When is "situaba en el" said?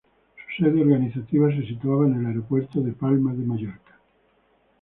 1.63-2.25